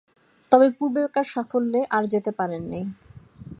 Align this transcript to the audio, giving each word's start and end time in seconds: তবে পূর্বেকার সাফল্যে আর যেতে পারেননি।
তবে 0.51 0.67
পূর্বেকার 0.77 1.25
সাফল্যে 1.33 1.81
আর 1.95 2.03
যেতে 2.13 2.31
পারেননি। 2.39 2.81